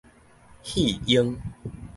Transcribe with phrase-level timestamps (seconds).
[0.63, 1.37] 肺癭